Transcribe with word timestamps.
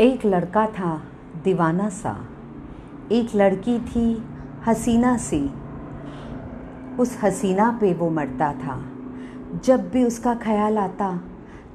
एक 0.00 0.24
लड़का 0.26 0.66
था 0.66 0.90
दीवाना 1.44 1.88
सा। 1.88 2.14
एक 3.12 3.34
लड़की 3.34 3.78
थी 3.78 4.22
हसीना 4.66 5.16
सी। 5.16 5.40
उस 7.00 7.16
हसीना 7.22 7.70
पे 7.80 7.92
वो 7.94 8.10
मरता 8.10 8.52
था। 8.52 8.78
जब 9.64 9.90
भी 9.90 10.04
उसका 10.04 10.34
ख्याल 10.34 10.78
आता, 10.78 11.10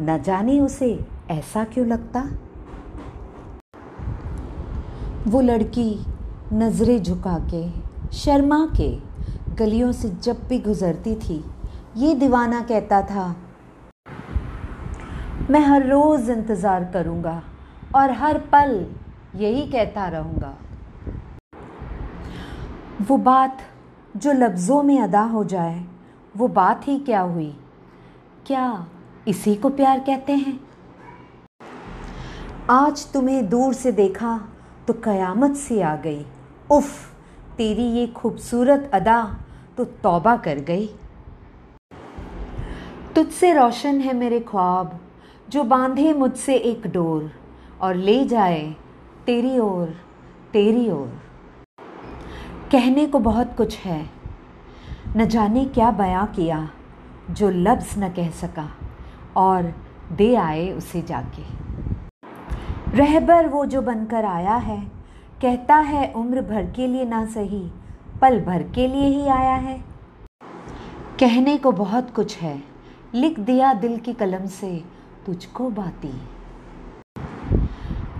न 0.01 0.21
जाने 0.21 0.59
उसे 0.59 1.05
ऐसा 1.31 1.63
क्यों 1.63 1.87
लगता? 1.87 2.21
वो 5.27 5.41
लड़की 5.41 6.05
नज़रें 6.53 7.03
झुका 7.03 7.37
के, 7.53 7.69
शर्मा 8.17 8.65
के 8.77 8.91
गलियों 9.55 9.91
से 9.91 10.09
जब 10.09 10.47
भी 10.47 10.59
गुजरती 10.59 11.15
थी, 11.19 11.43
ये 11.97 12.15
दीवाना 12.15 12.61
कहता 12.61 13.01
था, 13.01 13.35
मैं 15.49 15.65
हर 15.65 15.87
रोज़ 15.87 16.31
इंतज़ार 16.31 16.91
करूँगा। 16.93 17.41
और 17.95 18.11
हर 18.11 18.37
पल 18.53 18.85
यही 19.35 19.65
कहता 19.67 20.07
रहूँगा। 20.07 20.57
वो 23.01 23.17
बात 23.17 23.57
जो 24.17 24.31
लफ्ज़ों 24.31 24.81
में 24.83 24.99
अदा 25.01 25.21
हो 25.21 25.43
जाए, 25.43 25.83
वो 26.37 26.47
बात 26.47 26.87
ही 26.87 26.97
क्या 26.99 27.21
हुई? 27.21 27.53
क्या 28.47 28.87
इसी 29.27 29.55
को 29.55 29.69
प्यार 29.69 29.99
कहते 29.99 30.33
हैं? 30.33 30.59
आज 32.69 33.11
तुम्हें 33.13 33.49
दूर 33.49 33.73
से 33.73 33.91
देखा 33.91 34.39
तो 34.87 34.93
कयामत 34.93 35.55
सी 35.55 35.79
आ 35.79 35.95
गई। 35.95 36.25
उफ, 36.71 36.89
तेरी 37.57 37.83
ये 37.83 38.07
खूबसूरत 38.07 38.89
अदा 38.93 39.21
तो 39.77 39.85
तौबा 39.85 40.35
कर 40.37 40.59
गई। 40.59 40.87
तुझसे 43.15 43.53
रोशन 43.53 43.99
है 43.99 44.13
मेरे 44.13 44.39
ख्वाब, 44.39 44.99
जो 45.49 45.63
बांधे 45.63 46.13
मुझसे 46.13 46.55
एक 46.55 46.87
डोर। 46.87 47.31
और 47.83 47.95
ले 47.95 48.25
जाए 48.25 48.75
तेरी 49.25 49.59
ओर 49.59 49.95
तेरी 50.53 50.89
ओर। 50.89 51.21
कहने 52.71 53.05
को 53.05 53.19
बहुत 53.19 53.55
कुछ 53.57 53.77
है। 53.77 54.09
न 55.17 55.25
जाने 55.25 55.65
क्या 55.65 55.91
बयां 55.91 56.25
किया, 56.25 56.69
जो 57.31 57.49
लफ्ज़ 57.49 57.99
न 57.99 58.09
कह 58.09 58.29
सका, 58.29 58.69
और 59.37 59.73
दे 60.11 60.35
आए 60.35 60.71
उसे 60.71 61.01
जाके। 61.01 61.43
रहबर 62.97 63.47
वो 63.47 63.65
जो 63.65 63.81
बनकर 63.81 64.25
आया 64.25 64.55
है, 64.55 64.91
कहता 65.41 65.75
है 65.75 66.13
उम्र 66.13 66.41
भर 66.41 66.65
के 66.65 66.87
लिए 66.87 67.05
ना 67.05 67.25
सही, 67.25 67.71
पल 68.21 68.41
भर 68.41 68.63
के 68.63 68.87
लिए 68.87 69.07
ही 69.07 69.27
आया 69.27 69.55
है। 69.55 69.83
कहने 71.19 71.57
को 71.57 71.71
बहुत 71.71 72.11
कुछ 72.15 72.37
है, 72.37 72.63
लिख 73.13 73.39
दिया 73.39 73.73
दिल 73.73 73.97
की 73.97 74.13
कलम 74.13 74.45
से, 74.45 74.83
तुझको 75.25 75.69
बाती। 75.69 76.13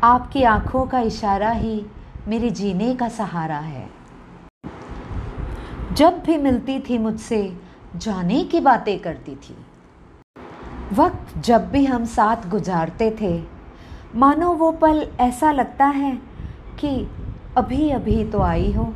आपकी 0.04 0.44
आँखों 0.44 0.86
का 0.86 1.00
इशारा 1.00 1.50
ही 1.52 1.86
मेरे 2.28 2.50
जीने 2.50 2.96
का 2.96 3.08
सहारा 3.10 3.58
है। 3.58 3.90
जब 5.94 6.24
भी 6.26 6.38
मिलती 6.38 6.80
थी 6.80 6.98
मुझसे, 6.98 7.58
जाने 7.96 8.44
की 8.44 8.60
बातें 8.60 9.00
करती 9.00 9.36
थी। 9.36 9.56
वक्त 10.94 11.38
जब 11.38 11.70
भी 11.72 11.86
हम 11.86 12.06
साथ 12.06 12.50
गुजारते 12.50 13.10
थे, 13.22 13.44
मानो 14.16 14.54
वो 14.54 14.72
पल 14.72 15.08
ऐसा 15.20 15.52
लगता 15.52 15.86
है 15.86 16.16
कि 16.80 17.08
अभी 17.58 17.90
अभी 17.90 18.24
तो 18.24 18.42
आई 18.42 18.72
हो। 18.72 18.94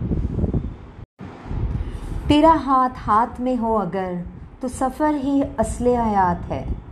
तेरा 2.28 2.52
हाथ 2.52 2.90
हाथ 2.96 3.40
में 3.40 3.56
हो 3.56 3.76
अगर 3.76 4.26
तो 4.62 4.68
सफ़र 4.68 5.16
ही 5.16 5.42
असले 5.42 5.96
हयात 5.96 6.42
है। 6.42 6.87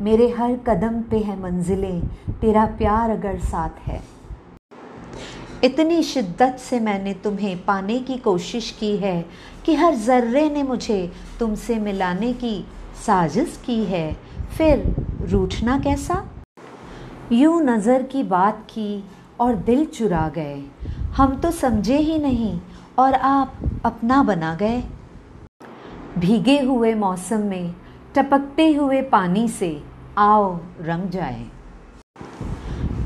मेरे 0.00 0.28
हर 0.30 0.56
कदम 0.66 1.00
पे 1.02 1.18
है 1.18 1.40
मंजिलें, 1.40 2.00
तेरा 2.40 2.64
प्यार 2.78 3.10
अगर 3.10 3.38
साथ 3.40 3.86
है। 3.86 4.00
इतनी 5.64 6.02
शिद्दत 6.02 6.56
से 6.58 6.80
मैंने 6.80 7.12
तुम्हें 7.14 7.64
पाने 7.64 7.98
की 7.98 8.16
कोशिश 8.16 8.70
की 8.70 8.96
है 8.96 9.24
कि 9.66 9.74
हर 9.74 9.94
ज़र्रे 9.94 10.48
ने 10.50 10.62
मुझे 10.62 11.12
तुमसे 11.38 11.78
मिलाने 11.78 12.32
की 12.32 12.64
साजिश 13.06 13.60
की 13.66 13.84
है। 13.84 14.12
फिर 14.56 14.94
रूठना 15.20 15.78
कैसा? 15.78 16.24
यूँ 17.32 17.62
नज़र 17.62 18.02
की 18.02 18.22
बात 18.22 18.66
की 18.70 19.04
और 19.40 19.54
दिल 19.54 19.84
चुरा 19.84 20.28
गए। 20.28 20.64
हम 21.16 21.36
तो 21.36 21.50
समझे 21.50 21.98
ही 21.98 22.18
नहीं 22.18 22.60
और 22.98 23.14
आप 23.14 23.80
अपना 23.84 24.22
बना 24.22 24.54
गए। 24.54 24.82
भीगे 26.18 26.58
हुए 26.60 26.94
मौसम 26.94 27.40
में 27.40 27.74
टपकते 28.14 28.72
हुए 28.74 29.02
पानी 29.02 29.48
से 29.48 29.82
आओ 30.18 30.58
रंग 30.80 31.08
जाए। 31.10 31.46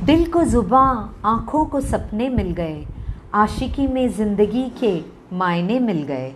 दिल 0.04 0.30
को 0.30 0.42
जुबा, 0.44 1.14
आँखों 1.24 1.64
को 1.64 1.80
सपने 1.80 2.28
मिल 2.28 2.50
गए, 2.50 2.86
आशिकी 3.34 3.86
में 3.86 4.08
ज़िंदगी 4.08 4.70
के 4.84 5.04
मायने 5.32 5.78
मिल 5.80 6.02
गए। 6.02 6.34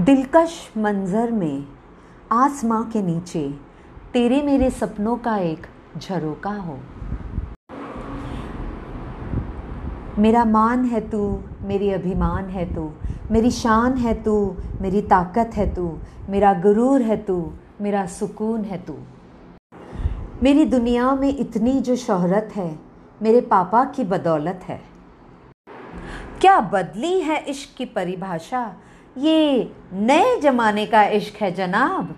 दिलकश 0.00 0.70
मंज़र 0.76 1.30
में, 1.30 1.66
आसमां 2.32 2.82
के 2.84 3.02
नीचे, 3.02 3.48
तेरे 4.12 4.42
मेरे 4.42 4.70
सपनों 4.70 5.16
का 5.16 5.36
एक 5.36 5.66
झरोका 5.96 6.52
हो। 6.52 6.78
मेरा 10.18 10.44
मान 10.44 10.84
है 10.84 11.10
तू, 11.10 11.42
मेरी 11.62 11.90
अभिमान 11.90 12.44
है 12.44 12.74
तू, 12.74 12.92
मेरी 13.30 13.50
शान 13.50 13.94
है 13.94 14.22
तू, 14.22 14.56
मेरी 14.80 15.02
ताकत 15.02 15.50
है 15.54 15.74
तू, 15.74 15.98
मेरा 16.28 16.54
गुरूर 16.54 17.02
है 17.02 17.16
तू, 17.16 17.52
मेरा 17.80 18.06
सुकून 18.06 18.64
है 18.64 18.78
तू। 18.78 18.96
मेरी 20.42 20.64
दुनिया 20.64 21.14
में 21.14 21.38
इतनी 21.38 21.80
जो 21.80 21.96
शोहरत 21.96 22.48
है, 22.56 22.78
मेरे 23.22 23.40
पापा 23.40 23.84
की 23.84 24.04
बदौलत 24.04 24.60
है। 24.64 24.80
क्या 26.40 26.60
बदली 26.60 27.20
है 27.20 27.44
इश्क 27.44 27.76
की 27.78 27.84
परिभाषा? 27.84 28.74
ये 29.18 29.72
नए 29.92 30.40
जमाने 30.40 30.86
का 30.86 31.04
इश्क 31.04 31.36
है 31.36 31.52
जनाब। 31.52 32.16